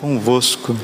[0.00, 0.74] convosco.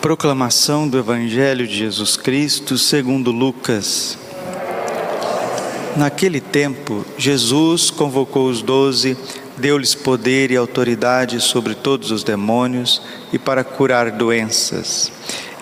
[0.00, 4.18] Proclamação do Evangelho de Jesus Cristo segundo Lucas.
[5.96, 9.16] Naquele tempo, Jesus convocou os doze,
[9.56, 13.00] deu-lhes poder e autoridade sobre todos os demônios
[13.32, 15.12] e para curar doenças.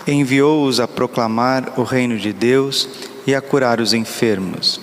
[0.07, 2.89] Enviou-os a proclamar o reino de Deus
[3.27, 4.81] e a curar os enfermos.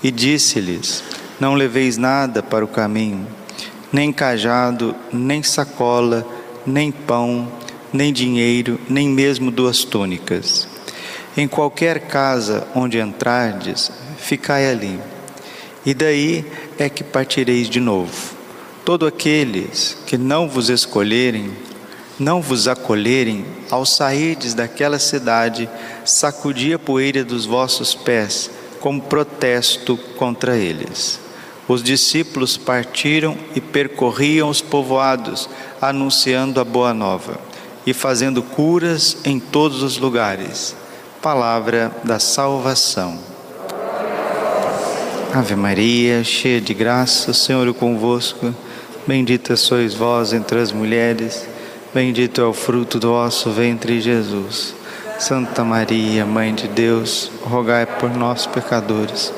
[0.00, 1.02] E disse-lhes:
[1.40, 3.26] Não leveis nada para o caminho,
[3.92, 6.26] nem cajado, nem sacola,
[6.66, 7.50] nem pão,
[7.92, 10.68] nem dinheiro, nem mesmo duas túnicas.
[11.36, 14.98] Em qualquer casa onde entrardes, ficai ali.
[15.84, 16.44] E daí
[16.78, 18.12] é que partireis de novo.
[18.84, 21.50] Todo aqueles que não vos escolherem,
[22.18, 25.68] não vos acolherem, ao sairdes daquela cidade,
[26.04, 31.20] sacudi a poeira dos vossos pés, como protesto contra eles.
[31.70, 35.48] Os discípulos partiram e percorriam os povoados,
[35.80, 37.38] anunciando a boa nova
[37.86, 40.74] e fazendo curas em todos os lugares.
[41.22, 43.16] Palavra da salvação.
[45.32, 48.52] Ave Maria, cheia de graça, o Senhor é convosco.
[49.06, 51.46] Bendita sois vós entre as mulheres,
[51.94, 54.74] bendito é o fruto do vosso ventre, Jesus.
[55.20, 59.32] Santa Maria, Mãe de Deus, rogai por nós, pecadores,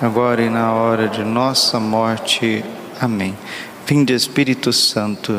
[0.00, 2.64] agora e na hora de nossa morte.
[3.00, 3.36] Amém.
[3.86, 5.32] Vinde, Espírito Santo.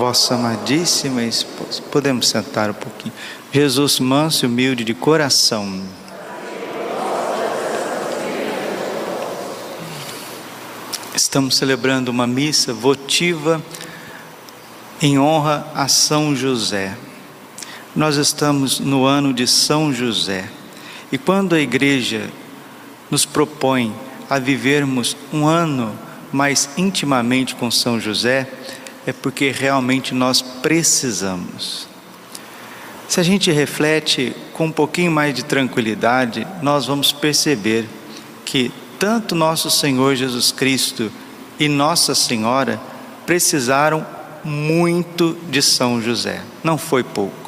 [0.00, 1.82] vossa amadíssima esposa.
[1.82, 3.12] Podemos sentar um pouquinho.
[3.52, 5.82] Jesus, manso e humilde de coração.
[11.14, 13.62] Estamos celebrando uma missa votiva
[15.02, 16.96] em honra a São José.
[17.94, 20.48] Nós estamos no ano de São José.
[21.10, 22.30] E quando a igreja
[23.10, 23.92] nos propõe
[24.28, 25.98] a vivermos um ano
[26.32, 28.48] mais intimamente com São José,
[29.04, 31.88] é porque realmente nós precisamos.
[33.08, 37.88] Se a gente reflete com um pouquinho mais de tranquilidade, nós vamos perceber
[38.44, 38.70] que
[39.00, 41.10] tanto nosso Senhor Jesus Cristo
[41.58, 42.80] e Nossa Senhora
[43.26, 44.06] precisaram
[44.44, 47.39] muito de São José, não foi pouco.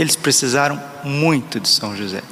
[0.00, 2.22] Eles precisaram muito de São José.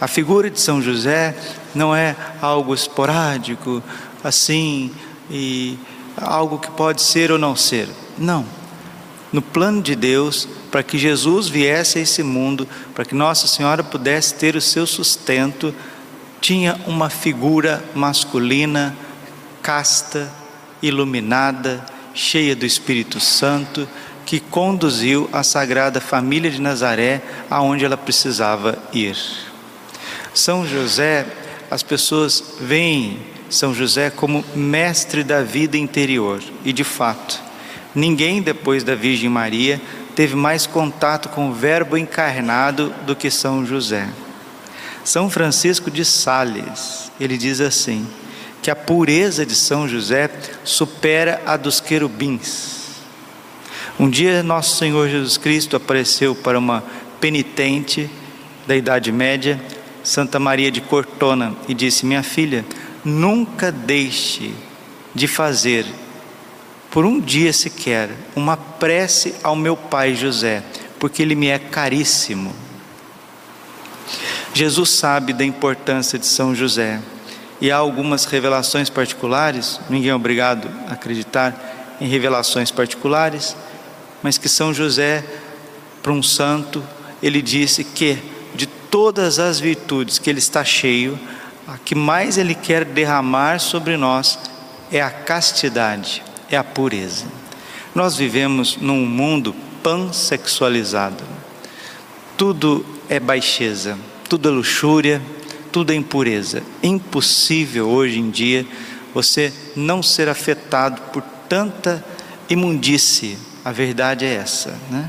[0.00, 1.36] A figura de São José
[1.74, 3.82] não é algo esporádico,
[4.24, 4.90] assim,
[5.30, 5.78] e
[6.16, 7.86] algo que pode ser ou não ser.
[8.16, 8.46] Não.
[9.30, 13.84] No plano de Deus, para que Jesus viesse a esse mundo, para que Nossa Senhora
[13.84, 15.74] pudesse ter o seu sustento,
[16.40, 18.96] tinha uma figura masculina,
[19.60, 20.32] casta,
[20.80, 21.84] iluminada,
[22.14, 23.86] cheia do Espírito Santo,
[24.32, 27.20] que conduziu a Sagrada Família de Nazaré
[27.50, 29.14] aonde ela precisava ir.
[30.32, 31.26] São José,
[31.70, 33.18] as pessoas veem
[33.50, 37.38] são José como mestre da vida interior, e de fato,
[37.94, 39.78] ninguém depois da Virgem Maria
[40.16, 44.08] teve mais contato com o Verbo encarnado do que São José.
[45.04, 48.08] São Francisco de Sales, ele diz assim:
[48.62, 50.30] que a pureza de São José
[50.64, 52.81] supera a dos querubins.
[54.00, 56.82] Um dia nosso Senhor Jesus Cristo apareceu para uma
[57.20, 58.08] penitente
[58.66, 59.60] da Idade Média,
[60.02, 62.64] Santa Maria de Cortona, e disse: Minha filha,
[63.04, 64.54] nunca deixe
[65.14, 65.84] de fazer,
[66.90, 70.62] por um dia sequer, uma prece ao meu pai José,
[70.98, 72.54] porque ele me é caríssimo.
[74.54, 77.00] Jesus sabe da importância de São José
[77.60, 83.56] e há algumas revelações particulares, ninguém é obrigado a acreditar em revelações particulares,
[84.22, 85.24] mas que São José,
[86.02, 86.82] para um santo,
[87.22, 88.18] ele disse que
[88.54, 91.18] de todas as virtudes que ele está cheio,
[91.66, 94.38] a que mais Ele quer derramar sobre nós
[94.90, 97.24] é a castidade, é a pureza.
[97.94, 101.24] Nós vivemos num mundo pansexualizado.
[102.36, 105.22] Tudo é baixeza, tudo é luxúria,
[105.70, 106.62] tudo é impureza.
[106.82, 108.66] Impossível hoje em dia
[109.14, 112.04] você não ser afetado por tanta
[112.48, 113.38] imundície.
[113.64, 115.08] A verdade é essa, né?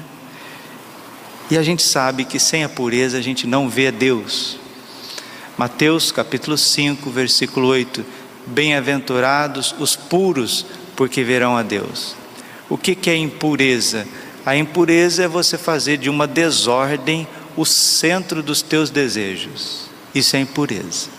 [1.49, 4.57] E a gente sabe que sem a pureza a gente não vê Deus.
[5.57, 8.05] Mateus capítulo 5, versículo 8:
[8.45, 10.65] Bem-aventurados os puros,
[10.95, 12.15] porque verão a Deus.
[12.69, 14.07] O que, que é impureza?
[14.45, 19.89] A impureza é você fazer de uma desordem o centro dos teus desejos.
[20.13, 21.09] Isso é impureza.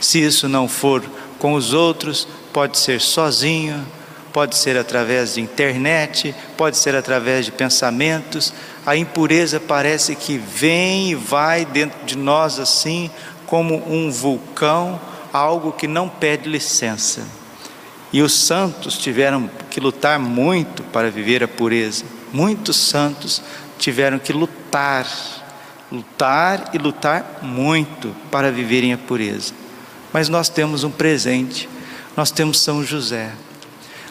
[0.00, 1.02] Se isso não for
[1.38, 3.84] com os outros, pode ser sozinho,
[4.32, 8.52] pode ser através de internet, pode ser através de pensamentos.
[8.84, 13.10] A impureza parece que vem e vai dentro de nós assim,
[13.46, 15.00] como um vulcão
[15.32, 17.26] algo que não pede licença.
[18.12, 22.04] E os santos tiveram que lutar muito para viver a pureza.
[22.32, 23.42] Muitos santos
[23.78, 25.06] tiveram que lutar,
[25.92, 29.52] lutar e lutar muito para viverem a pureza.
[30.12, 31.68] Mas nós temos um presente,
[32.16, 33.32] nós temos São José.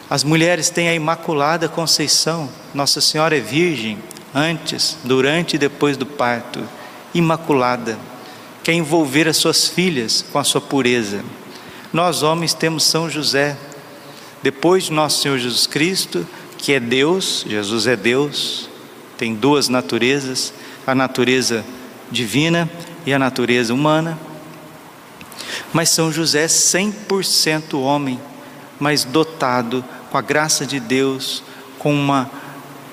[0.09, 3.98] As mulheres têm a Imaculada Conceição, Nossa Senhora é virgem,
[4.33, 6.63] antes, durante e depois do parto,
[7.13, 7.98] imaculada,
[8.63, 11.24] quer envolver as suas filhas com a sua pureza.
[11.92, 13.57] Nós homens temos São José,
[14.42, 16.25] depois de nosso Senhor Jesus Cristo,
[16.57, 18.69] que é Deus, Jesus é Deus,
[19.18, 20.53] tem duas naturezas,
[20.86, 21.65] a natureza
[22.10, 22.69] divina
[23.06, 24.18] e a natureza humana.
[25.74, 28.19] Mas São José é 100% homem,
[28.80, 31.44] mas dotado com a graça de Deus,
[31.80, 32.30] com uma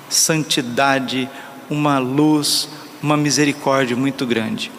[0.09, 1.29] santidade,
[1.69, 2.69] uma luz,
[3.03, 4.71] uma misericórdia muito grande.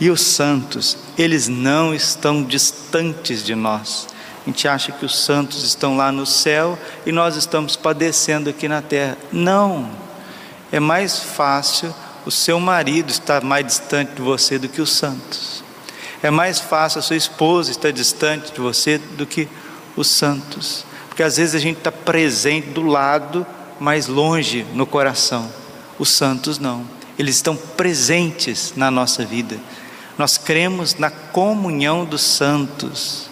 [0.00, 4.08] E os santos, eles não estão distantes de nós.
[4.42, 8.66] A gente acha que os santos estão lá no céu e nós estamos padecendo aqui
[8.66, 9.18] na terra.
[9.30, 9.90] Não.
[10.72, 11.94] É mais fácil
[12.24, 15.62] o seu marido estar mais distante de você do que os santos.
[16.22, 19.48] É mais fácil a sua esposa estar distante de você do que
[19.96, 20.84] os santos.
[21.20, 23.46] Porque às vezes a gente está presente do lado,
[23.78, 25.52] mas longe no coração.
[25.98, 26.82] Os santos não.
[27.18, 29.58] Eles estão presentes na nossa vida.
[30.16, 33.28] Nós cremos na comunhão dos santos.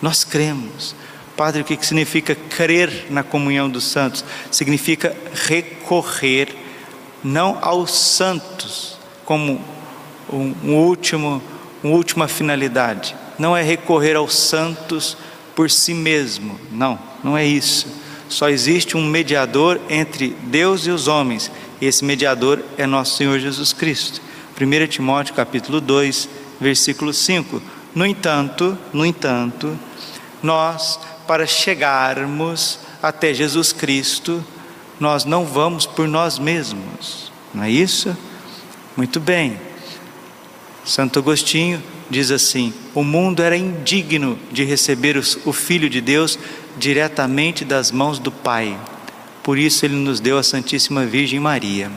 [0.00, 0.94] Nós cremos.
[1.36, 4.24] Padre, o que significa crer na comunhão dos santos?
[4.50, 6.56] Significa recorrer
[7.22, 9.60] não aos santos como
[10.32, 11.42] um, último,
[11.84, 13.14] uma última finalidade.
[13.38, 15.14] Não é recorrer aos santos
[15.58, 16.56] por si mesmo.
[16.70, 17.88] Não, não é isso.
[18.28, 21.50] Só existe um mediador entre Deus e os homens,
[21.80, 24.22] e esse mediador é nosso Senhor Jesus Cristo.
[24.56, 26.28] 1 Timóteo capítulo 2,
[26.60, 27.60] versículo 5.
[27.92, 29.76] No entanto, no entanto,
[30.40, 34.44] nós para chegarmos até Jesus Cristo,
[35.00, 37.32] nós não vamos por nós mesmos.
[37.52, 38.16] Não é isso?
[38.96, 39.58] Muito bem.
[40.84, 46.38] Santo Agostinho diz assim: o mundo era indigno de receber o Filho de Deus
[46.76, 48.78] diretamente das mãos do Pai.
[49.42, 51.90] Por isso ele nos deu a Santíssima Virgem Maria.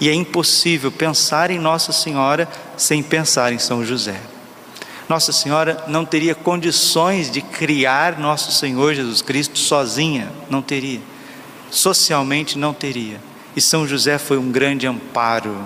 [0.00, 4.18] E é impossível pensar em Nossa Senhora sem pensar em São José.
[5.08, 11.00] Nossa Senhora não teria condições de criar nosso Senhor Jesus Cristo sozinha, não teria.
[11.70, 13.20] Socialmente não teria.
[13.54, 15.56] E São José foi um grande amparo.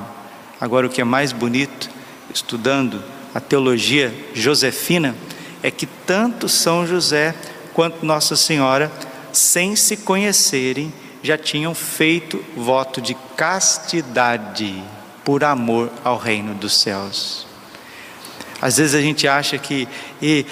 [0.61, 1.91] Agora, o que é mais bonito,
[2.35, 3.03] estudando
[3.35, 5.15] a teologia josefina,
[5.63, 7.35] é que tanto São José
[7.73, 8.93] quanto Nossa Senhora,
[9.33, 10.93] sem se conhecerem,
[11.23, 14.83] já tinham feito voto de castidade
[15.25, 17.47] por amor ao reino dos céus.
[18.61, 19.89] Às vezes a gente acha que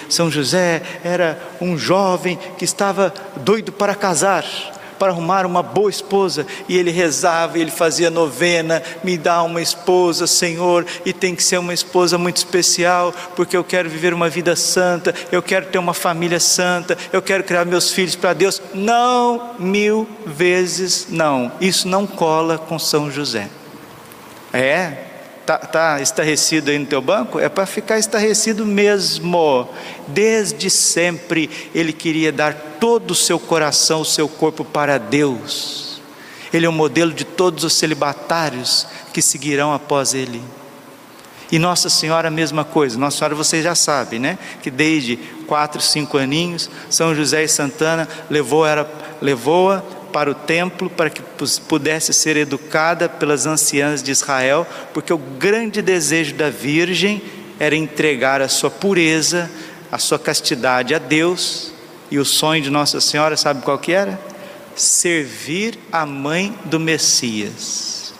[0.09, 4.43] São José era um jovem que estava doido para casar,
[4.97, 10.27] para arrumar uma boa esposa, e ele rezava, ele fazia novena, me dá uma esposa,
[10.27, 14.55] Senhor, e tem que ser uma esposa muito especial, porque eu quero viver uma vida
[14.55, 18.61] santa, eu quero ter uma família santa, eu quero criar meus filhos para Deus.
[18.73, 21.51] Não, mil vezes não.
[21.59, 23.49] Isso não cola com São José.
[24.51, 25.12] É,
[25.43, 27.37] Está tá estarrecido aí no teu banco?
[27.37, 29.67] É para ficar estarrecido mesmo.
[30.07, 36.01] Desde sempre ele queria dar todo o seu coração, o seu corpo para Deus.
[36.53, 40.41] Ele é o modelo de todos os celibatários que seguirão após ele.
[41.51, 42.97] E Nossa Senhora a mesma coisa.
[42.97, 44.39] Nossa Senhora vocês já sabem, né?
[44.61, 48.87] Que desde quatro, cinco aninhos, São José e Santana levou-a
[49.21, 49.71] levou
[50.13, 51.21] para o templo para que
[51.67, 57.21] pudesse ser educada pelas anciãs de Israel, porque o grande desejo da Virgem
[57.59, 59.49] era entregar a sua pureza,
[59.91, 61.73] a sua castidade a Deus,
[62.11, 64.19] e o sonho de Nossa Senhora, sabe qual que era?
[64.75, 68.13] Servir a mãe do Messias.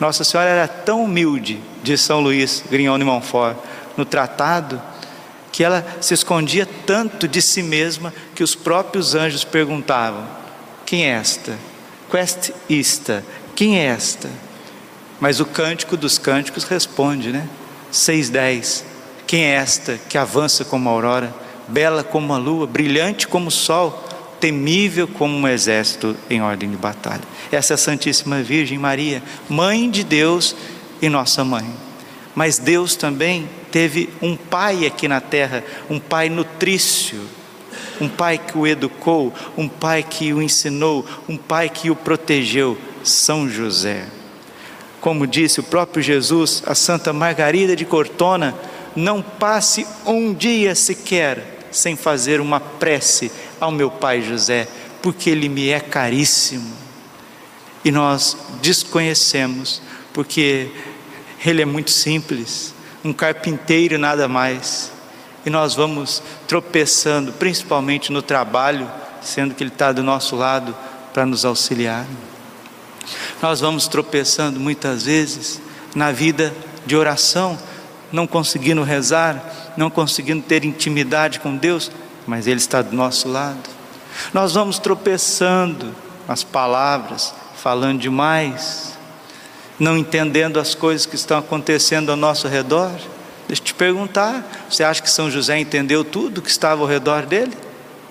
[0.00, 3.56] Nossa Senhora era tão humilde, de São Luís Grignon de Montfort,
[3.96, 4.80] no tratado,
[5.52, 10.26] que ela se escondia tanto de si mesma que os próprios anjos perguntavam:
[10.86, 11.58] quem é esta?
[12.08, 13.24] Quest ista?
[13.56, 14.30] Quem é esta?
[15.20, 17.48] Mas o cântico dos cânticos responde, né?
[17.92, 18.84] 6:10.
[19.26, 21.34] Quem é esta que avança como a aurora,
[21.66, 24.04] bela como a lua, brilhante como o sol,
[24.38, 27.22] temível como um exército em ordem de batalha?
[27.50, 30.54] Essa é a Santíssima Virgem Maria, mãe de Deus
[31.02, 31.66] e nossa mãe.
[32.36, 37.20] Mas Deus também teve um pai aqui na terra, um pai nutrício,
[38.00, 42.76] um pai que o educou, um pai que o ensinou, um pai que o protegeu,
[43.02, 44.06] São José.
[45.00, 48.54] Como disse o próprio Jesus, a Santa Margarida de Cortona,
[48.94, 53.30] não passe um dia sequer sem fazer uma prece
[53.60, 54.66] ao meu pai José,
[55.02, 56.72] porque ele me é caríssimo.
[57.84, 60.70] E nós desconhecemos, porque
[61.44, 64.90] ele é muito simples, um carpinteiro nada mais.
[65.46, 68.90] E nós vamos tropeçando, principalmente no trabalho,
[69.22, 70.76] sendo que ele está do nosso lado
[71.14, 72.04] para nos auxiliar.
[73.40, 75.60] Nós vamos tropeçando muitas vezes
[75.94, 76.52] na vida
[76.84, 77.56] de oração,
[78.10, 81.90] não conseguindo rezar, não conseguindo ter intimidade com Deus,
[82.26, 83.70] mas Ele está do nosso lado.
[84.32, 85.94] Nós vamos tropeçando
[86.26, 88.98] nas palavras, falando demais,
[89.78, 92.90] não entendendo as coisas que estão acontecendo ao nosso redor.
[93.48, 97.26] Deixa eu te perguntar: você acha que São José entendeu tudo que estava ao redor
[97.26, 97.52] dele?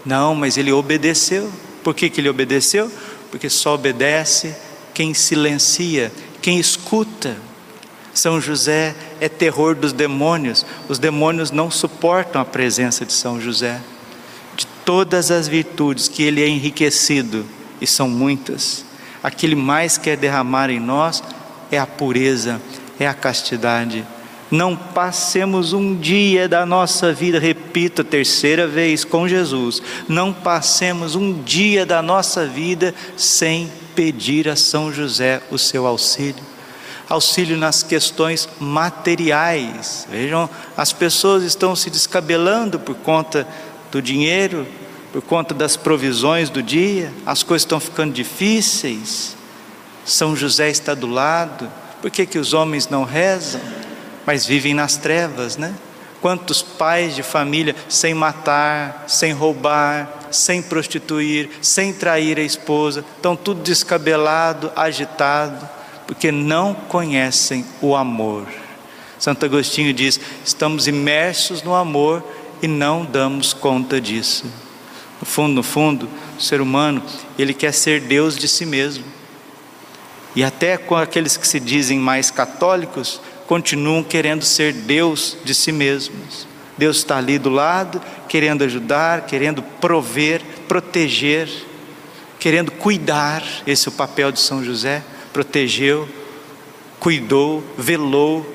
[0.05, 1.51] Não, mas ele obedeceu.
[1.83, 2.91] Por que, que ele obedeceu?
[3.29, 4.55] Porque só obedece
[4.93, 6.11] quem silencia,
[6.41, 7.35] quem escuta.
[8.13, 13.81] São José é terror dos demônios, os demônios não suportam a presença de São José.
[14.55, 17.45] De todas as virtudes que ele é enriquecido,
[17.81, 18.85] e são muitas,
[19.21, 21.21] a que mais quer derramar em nós
[21.69, 22.61] é a pureza,
[22.97, 24.05] é a castidade.
[24.51, 31.15] Não passemos um dia da nossa vida, repito a terceira vez com Jesus, não passemos
[31.15, 36.43] um dia da nossa vida sem pedir a São José o seu auxílio.
[37.09, 40.07] Auxílio nas questões materiais.
[40.09, 43.47] Vejam, as pessoas estão se descabelando por conta
[43.91, 44.67] do dinheiro,
[45.11, 49.35] por conta das provisões do dia, as coisas estão ficando difíceis.
[50.03, 51.71] São José está do lado.
[52.01, 53.61] Por que, que os homens não rezam?
[54.25, 55.73] Mas vivem nas trevas, né?
[56.21, 63.35] Quantos pais de família sem matar, sem roubar, sem prostituir, sem trair a esposa, estão
[63.35, 65.69] tudo descabelado, agitado,
[66.07, 68.47] porque não conhecem o amor.
[69.19, 72.23] Santo Agostinho diz: estamos imersos no amor
[72.61, 74.45] e não damos conta disso.
[75.19, 77.01] No fundo, no fundo, o ser humano,
[77.37, 79.03] ele quer ser Deus de si mesmo.
[80.35, 85.71] E até com aqueles que se dizem mais católicos, continuam querendo ser Deus de si
[85.71, 86.47] mesmos.
[86.77, 91.49] Deus está ali do lado, querendo ajudar, querendo prover, proteger,
[92.39, 93.43] querendo cuidar.
[93.65, 95.03] Esse é o papel de São José.
[95.31, 96.07] Protegeu,
[96.99, 98.45] cuidou, velou,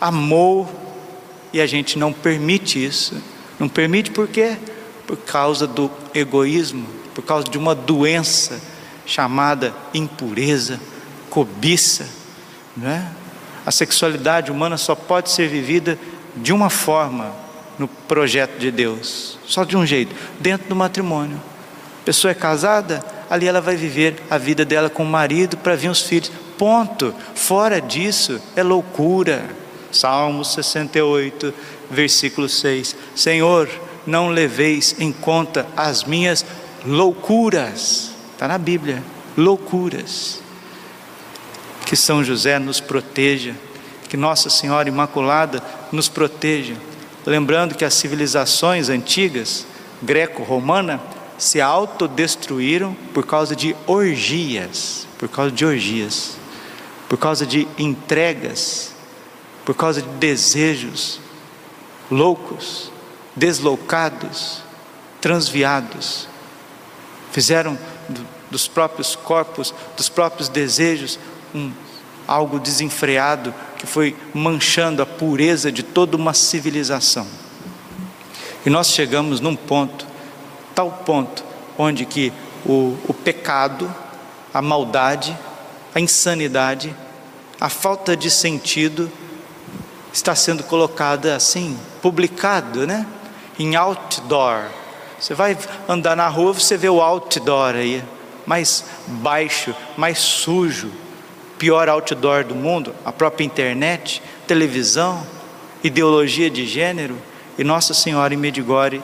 [0.00, 0.68] amou,
[1.52, 3.20] e a gente não permite isso.
[3.58, 4.56] Não permite por quê?
[5.06, 8.60] Por causa do egoísmo, por causa de uma doença
[9.04, 10.80] chamada impureza,
[11.28, 12.08] cobiça,
[12.76, 13.10] não é?
[13.64, 15.98] A sexualidade humana só pode ser vivida
[16.36, 17.32] de uma forma
[17.78, 21.40] no projeto de Deus, só de um jeito, dentro do matrimônio.
[22.02, 25.76] A pessoa é casada, ali ela vai viver a vida dela com o marido para
[25.76, 26.30] vir os filhos.
[26.58, 27.14] Ponto.
[27.34, 29.44] Fora disso é loucura.
[29.92, 31.52] Salmo 68,
[31.90, 32.94] versículo 6.
[33.14, 33.68] Senhor,
[34.06, 36.44] não leveis em conta as minhas
[36.84, 38.12] loucuras.
[38.32, 39.02] Está na Bíblia.
[39.36, 40.42] Loucuras
[41.90, 43.52] que São José nos proteja,
[44.08, 46.76] que Nossa Senhora Imaculada nos proteja.
[47.26, 49.66] Lembrando que as civilizações antigas,
[50.00, 51.00] greco-romana,
[51.36, 56.36] se autodestruíram por causa de orgias, por causa de orgias,
[57.08, 58.92] por causa de entregas,
[59.64, 61.18] por causa de desejos
[62.08, 62.92] loucos,
[63.34, 64.62] deslocados,
[65.20, 66.28] transviados.
[67.32, 67.76] Fizeram
[68.48, 71.18] dos próprios corpos, dos próprios desejos,
[71.54, 71.72] um,
[72.26, 77.26] algo desenfreado que foi manchando a pureza de toda uma civilização.
[78.64, 80.06] E nós chegamos num ponto,
[80.74, 81.42] tal ponto,
[81.78, 82.32] onde que
[82.64, 83.92] o, o pecado,
[84.52, 85.36] a maldade,
[85.94, 86.94] a insanidade,
[87.60, 89.10] a falta de sentido
[90.12, 93.06] está sendo colocada assim, publicado, né?
[93.58, 94.64] Em outdoor.
[95.18, 95.56] Você vai
[95.88, 98.02] andar na rua, você vê o outdoor aí,
[98.46, 100.90] mais baixo, mais sujo,
[101.60, 105.26] pior outdoor do mundo, a própria internet, televisão,
[105.84, 107.18] ideologia de gênero,
[107.58, 109.02] e Nossa Senhora em Medigore,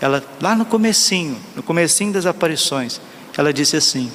[0.00, 2.98] ela lá no comecinho, no comecinho das aparições,
[3.36, 4.10] ela disse assim: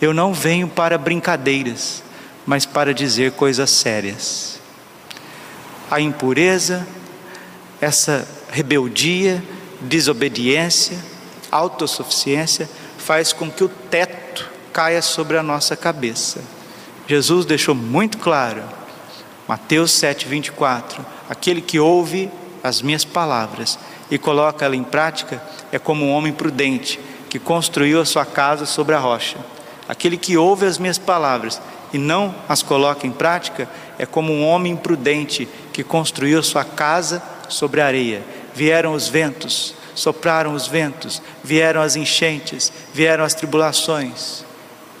[0.00, 2.02] Eu não venho para brincadeiras,
[2.44, 4.58] mas para dizer coisas sérias.
[5.88, 6.84] A impureza,
[7.80, 9.40] essa rebeldia,
[9.80, 10.98] desobediência,
[11.52, 16.40] autossuficiência faz com que o teto caia sobre a nossa cabeça.
[17.12, 18.62] Jesus deixou muito claro,
[19.46, 22.30] Mateus 7,24: aquele que ouve
[22.64, 23.78] as minhas palavras
[24.10, 28.64] e coloca ela em prática é como um homem prudente que construiu a sua casa
[28.64, 29.36] sobre a rocha.
[29.86, 31.60] Aquele que ouve as minhas palavras
[31.92, 37.22] e não as coloca em prática, é como um homem imprudente que construiu sua casa
[37.46, 38.22] sobre areia.
[38.54, 44.46] Vieram os ventos, sopraram os ventos, vieram as enchentes, vieram as tribulações,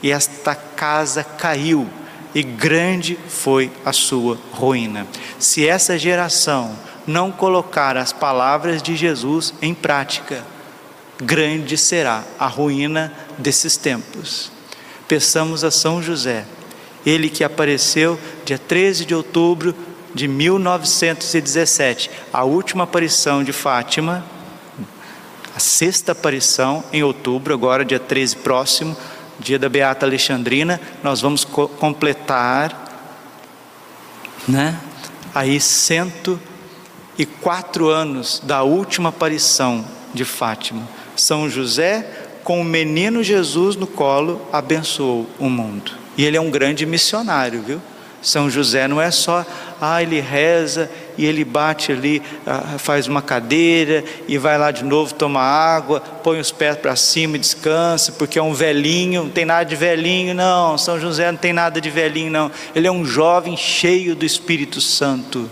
[0.02, 1.88] e esta casa caiu,
[2.34, 5.06] e grande foi a sua ruína.
[5.38, 10.44] Se essa geração não colocar as palavras de Jesus em prática,
[11.22, 14.50] grande será a ruína desses tempos.
[15.06, 16.44] Peçamos a São José,
[17.04, 19.74] ele que apareceu dia 13 de outubro
[20.14, 24.24] de 1917, a última aparição de Fátima,
[25.54, 28.96] a sexta aparição em outubro, agora dia 13 próximo,
[29.42, 33.18] dia da Beata Alexandrina, nós vamos co completar,
[34.48, 34.80] né?
[35.34, 39.84] Aí 104 anos da última aparição
[40.14, 40.88] de Fátima.
[41.16, 42.06] São José,
[42.44, 45.92] com o menino Jesus no colo, abençoou o mundo.
[46.16, 47.80] E ele é um grande missionário, viu?
[48.22, 49.44] São José não é só,
[49.84, 54.84] ah, ele reza e ele bate ali, ah, faz uma cadeira e vai lá de
[54.84, 59.30] novo tomar água, põe os pés para cima e descansa, porque é um velhinho, não
[59.30, 60.78] tem nada de velhinho, não.
[60.78, 62.48] São José não tem nada de velhinho, não.
[62.76, 65.50] Ele é um jovem cheio do Espírito Santo.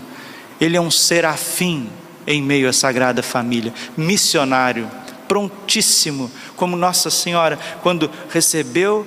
[0.61, 1.89] Ele é um serafim
[2.25, 4.89] em meio à Sagrada Família, missionário,
[5.27, 9.05] prontíssimo, como Nossa Senhora, quando recebeu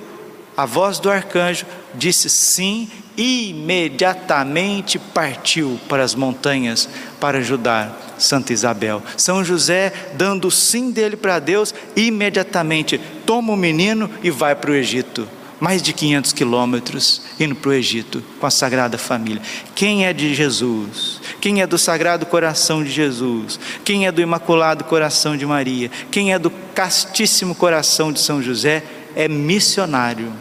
[0.55, 1.65] a voz do arcanjo,
[1.97, 9.01] disse sim imediatamente partiu para as montanhas para ajudar Santa Isabel.
[9.17, 14.71] São José, dando o sim dele para Deus, imediatamente toma o menino e vai para
[14.71, 15.27] o Egito.
[15.59, 19.41] Mais de 500 quilômetros indo para o Egito com a Sagrada Família.
[19.73, 21.21] Quem é de Jesus?
[21.39, 23.57] Quem é do Sagrado Coração de Jesus?
[23.85, 25.89] Quem é do Imaculado Coração de Maria?
[26.11, 28.83] Quem é do Castíssimo Coração de São José?
[29.15, 30.33] É missionário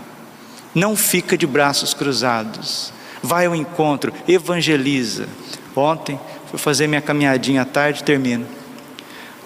[0.75, 5.29] não fica de braços cruzados, vai ao encontro, evangeliza.
[5.75, 6.19] Ontem
[6.51, 8.47] fui fazer minha caminhadinha à tarde, termino.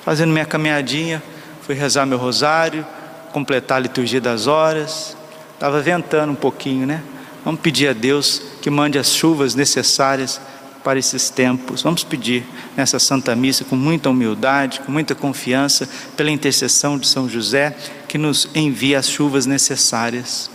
[0.05, 1.23] Fazendo minha caminhadinha,
[1.63, 2.85] fui rezar meu rosário,
[3.33, 5.17] completar a liturgia das horas.
[5.55, 7.03] Estava ventando um pouquinho, né?
[7.45, 10.41] Vamos pedir a Deus que mande as chuvas necessárias
[10.83, 11.83] para esses tempos.
[11.83, 12.45] Vamos pedir
[12.77, 17.77] nessa Santa Missa com muita humildade, com muita confiança, pela intercessão de São José,
[18.07, 20.51] que nos envie as chuvas necessárias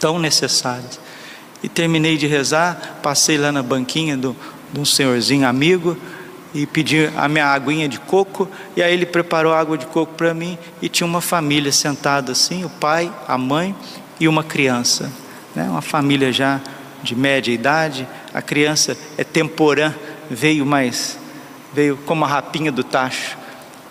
[0.00, 0.98] tão necessárias.
[1.62, 4.34] E terminei de rezar, passei lá na banquinha do,
[4.72, 5.96] de um senhorzinho amigo
[6.54, 10.34] e pedi a minha aguinha de coco, e aí ele preparou água de coco para
[10.34, 13.74] mim e tinha uma família sentada assim, o pai, a mãe
[14.18, 15.12] e uma criança,
[15.54, 15.64] né?
[15.64, 16.60] uma família já
[17.02, 19.94] de média idade, a criança é temporã,
[20.28, 21.18] veio mais,
[21.72, 23.38] veio como a rapinha do tacho,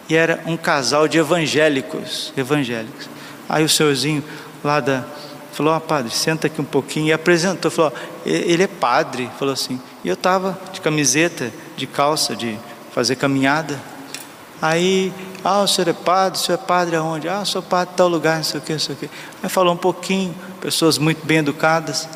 [0.10, 3.08] e era um casal de evangélicos, evangélicos.
[3.48, 4.24] Aí o senhorzinho
[4.64, 5.06] lá da,
[5.60, 7.08] falou: ah, padre, senta aqui um pouquinho.
[7.08, 7.94] E apresentou, falou:
[8.26, 9.30] ele é padre.
[9.38, 9.80] Falou assim.
[10.04, 12.58] E eu estava de camiseta, de calça, de
[12.94, 13.78] fazer caminhada.
[14.62, 15.12] Aí,
[15.44, 17.28] ah, o senhor é padre, o senhor é padre aonde?
[17.28, 19.10] Ah, sou padre de tal lugar, não sei o que, não sei o que.
[19.44, 22.08] Aí falou um pouquinho, pessoas muito bem educadas.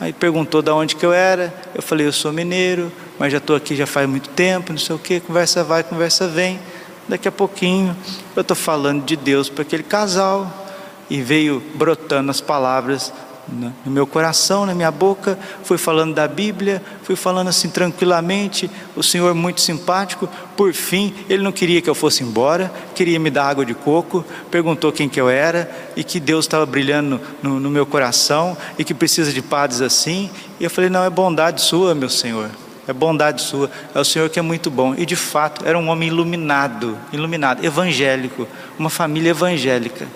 [0.00, 1.52] Aí perguntou de onde que eu era.
[1.74, 4.96] Eu falei, eu sou mineiro, mas já estou aqui já faz muito tempo, não sei
[4.96, 5.20] o que.
[5.20, 6.58] Conversa vai, conversa vem.
[7.06, 7.94] Daqui a pouquinho
[8.34, 10.65] eu estou falando de Deus para aquele casal
[11.08, 13.12] e veio brotando as palavras
[13.48, 19.02] no meu coração, na minha boca, fui falando da Bíblia, fui falando assim tranquilamente, o
[19.02, 23.46] Senhor muito simpático, por fim, ele não queria que eu fosse embora, queria me dar
[23.46, 27.70] água de coco, perguntou quem que eu era, e que Deus estava brilhando no, no,
[27.70, 31.94] meu coração, e que precisa de padres assim, e eu falei, não, é bondade sua
[31.94, 32.50] meu Senhor,
[32.88, 35.88] é bondade sua, é o Senhor que é muito bom, e de fato, era um
[35.88, 40.08] homem iluminado, iluminado, evangélico, uma família evangélica,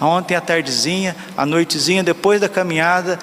[0.00, 3.18] Ontem à tardezinha, à noitezinha, depois da caminhada,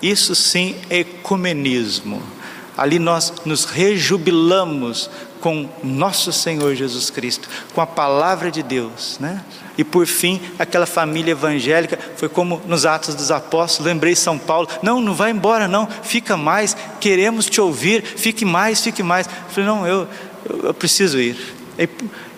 [0.00, 2.22] isso sim é ecumenismo.
[2.76, 9.42] Ali nós nos rejubilamos com nosso Senhor Jesus Cristo, com a palavra de Deus, né?
[9.78, 14.68] E por fim, aquela família evangélica foi como nos Atos dos Apóstolos, lembrei São Paulo,
[14.82, 19.26] não, não vai embora não, fica mais, queremos te ouvir, fique mais, fique mais.
[19.26, 20.08] Eu falei, não, eu,
[20.48, 21.36] eu, eu preciso ir.
[21.78, 21.88] E,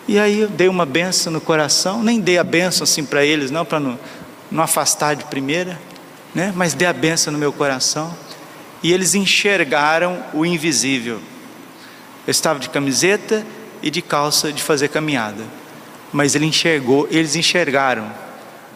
[0.09, 3.51] e aí eu dei uma benção no coração, nem dei a benção assim para eles,
[3.51, 3.99] não, para não,
[4.51, 5.79] não afastar de primeira,
[6.35, 6.51] né?
[6.57, 8.16] mas dei a benção no meu coração.
[8.83, 11.21] E eles enxergaram o invisível.
[12.27, 13.44] Eu estava de camiseta
[13.83, 15.44] e de calça de fazer caminhada,
[16.11, 18.11] mas ele enxergou, eles enxergaram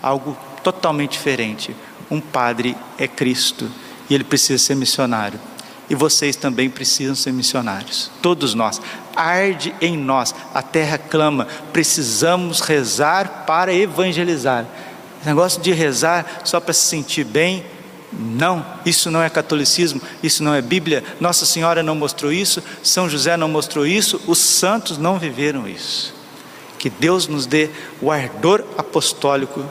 [0.02, 1.74] algo totalmente diferente.
[2.10, 3.70] Um padre é Cristo
[4.10, 5.40] e ele precisa ser missionário
[5.92, 8.10] e vocês também precisam ser missionários.
[8.22, 8.80] Todos nós.
[9.14, 11.46] Arde em nós, a terra clama.
[11.72, 14.66] Precisamos rezar para evangelizar.
[15.24, 17.64] Negócio de rezar só para se sentir bem
[18.12, 21.02] Não, isso não é catolicismo, isso não é Bíblia.
[21.18, 26.14] Nossa Senhora não mostrou isso, São José não mostrou isso, os santos não viveram isso.
[26.78, 27.70] Que Deus nos dê
[28.02, 29.64] o ardor apostólico,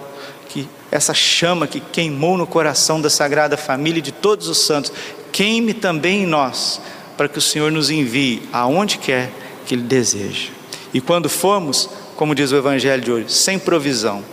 [0.50, 4.92] que essa chama que queimou no coração da Sagrada Família e de todos os santos,
[5.32, 6.82] queime também em nós,
[7.18, 9.32] para que o Senhor nos envie aonde quer
[9.66, 10.52] que Ele deseje.
[10.94, 14.24] E quando formos, como diz o Evangelho de hoje, sem provisão,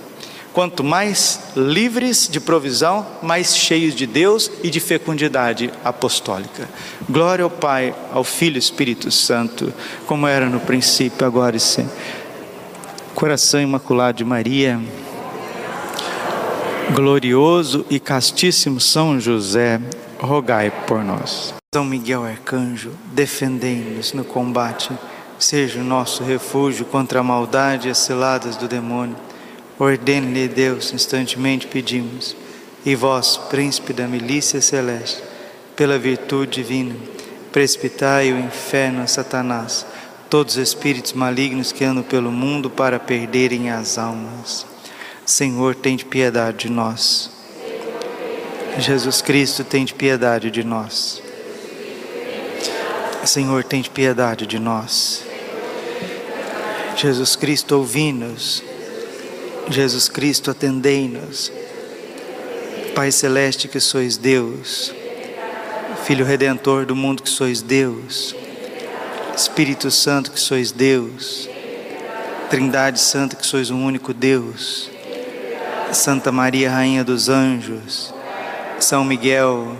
[0.58, 6.68] Quanto mais livres de provisão, mais cheios de Deus e de fecundidade apostólica.
[7.08, 9.72] Glória ao Pai, ao Filho e Espírito Santo,
[10.04, 11.94] como era no princípio, agora e sempre.
[13.14, 14.80] Coração Imaculado de Maria,
[16.92, 19.80] glorioso e castíssimo São José,
[20.18, 21.57] rogai por nós.
[21.74, 24.90] São Miguel Arcanjo, defendei-nos no combate,
[25.38, 29.14] seja o nosso refúgio contra a maldade e as ciladas do demônio
[29.78, 32.34] Ordene-lhe Deus, instantemente pedimos.
[32.86, 35.22] E vós, príncipe da milícia celeste,
[35.76, 36.96] pela virtude divina,
[37.52, 39.84] precipitai o inferno a Satanás,
[40.30, 44.64] todos os espíritos malignos que andam pelo mundo para perderem as almas.
[45.26, 47.30] Senhor, tem de piedade de nós.
[48.78, 51.27] Jesus Cristo, tem de piedade de nós.
[53.28, 55.22] Senhor, tem de piedade de nós.
[56.96, 58.62] Jesus Cristo, ouvi-nos.
[59.68, 61.52] Jesus Cristo, atendei-nos.
[62.94, 64.92] Pai Celeste, que sois Deus,
[66.04, 68.34] Filho Redentor do mundo, que sois Deus,
[69.36, 71.48] Espírito Santo, que sois Deus,
[72.48, 74.90] Trindade Santa, que sois um único Deus,
[75.92, 78.12] Santa Maria, Rainha dos Anjos,
[78.80, 79.76] São Miguel,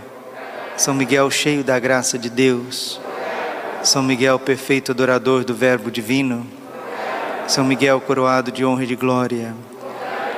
[0.76, 3.00] São Miguel cheio da graça de Deus,
[3.82, 6.46] São Miguel perfeito adorador do Verbo Divino,
[7.46, 9.54] São Miguel coroado de honra e de glória,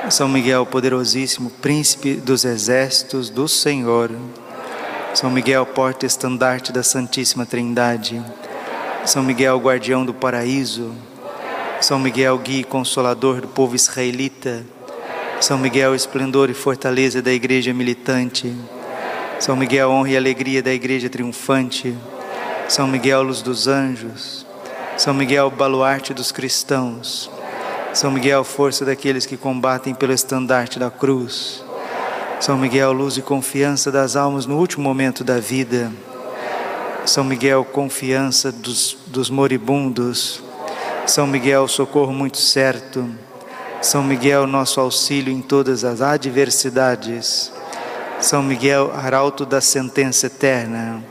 [0.09, 4.11] são Miguel poderosíssimo, príncipe dos exércitos do Senhor.
[5.13, 8.21] São Miguel, porta-estandarte da Santíssima Trindade.
[9.05, 10.91] São Miguel, guardião do paraíso.
[11.79, 14.65] São Miguel, guia e consolador do povo israelita.
[15.39, 18.53] São Miguel, esplendor e fortaleza da igreja militante.
[19.39, 21.95] São Miguel, honra e alegria da igreja triunfante.
[22.71, 24.45] São Miguel, luz dos anjos.
[24.95, 27.29] São Miguel, baluarte dos cristãos.
[27.93, 31.65] São Miguel, força daqueles que combatem pelo estandarte da cruz.
[32.39, 35.91] São Miguel, luz e confiança das almas no último momento da vida.
[37.05, 40.41] São Miguel, confiança dos, dos moribundos.
[41.05, 43.05] São Miguel, socorro muito certo.
[43.81, 47.51] São Miguel, nosso auxílio em todas as adversidades.
[48.21, 51.10] São Miguel, arauto da sentença eterna.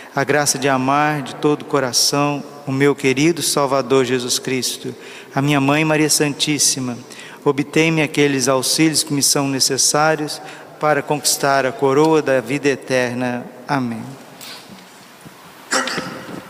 [0.15, 4.95] a graça de amar de todo o coração o meu querido Salvador Jesus Cristo,
[5.33, 6.97] a minha Mãe Maria Santíssima.
[7.43, 10.41] Obtei-me aqueles auxílios que me são necessários
[10.79, 13.45] para conquistar a coroa da vida eterna.
[13.67, 14.03] Amém.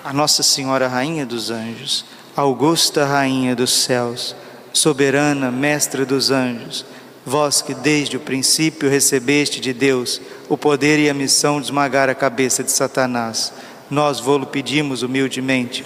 [0.03, 4.35] A Nossa Senhora Rainha dos Anjos, Augusta Rainha dos Céus,
[4.73, 6.85] soberana Mestra dos Anjos,
[7.23, 10.19] Vós que desde o princípio recebeste de Deus
[10.51, 13.53] o poder e a missão de esmagar a cabeça de Satanás,
[13.89, 15.85] nós vô-lo pedimos humildemente.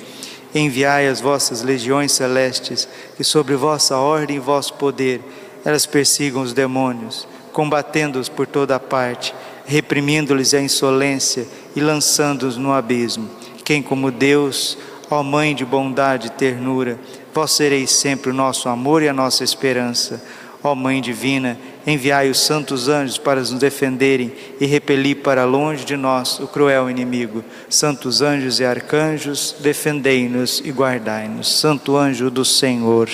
[0.55, 5.21] Enviai as vossas legiões celestes, que sobre vossa ordem e vosso poder
[5.63, 9.35] elas persigam os demônios, combatendo-os por toda parte,
[9.67, 13.29] reprimindo-lhes a insolência e lançando-os no abismo.
[13.63, 14.79] Quem como Deus,
[15.11, 16.97] ó Mãe de bondade e ternura,
[17.31, 20.23] vós sereis sempre o nosso amor e a nossa esperança.
[20.63, 25.95] Ó Mãe divina, enviai os santos anjos para nos defenderem e repelir para longe de
[25.95, 27.43] nós o cruel inimigo.
[27.69, 31.59] Santos anjos e arcanjos, defendei-nos e guardai-nos.
[31.59, 33.09] Santo anjo do Senhor.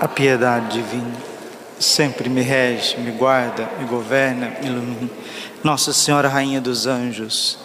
[0.00, 1.28] A piedade divina
[1.78, 5.10] sempre me rege, me guarda, me governa, me ilumina.
[5.62, 7.58] Nossa Senhora, Rainha dos Anjos,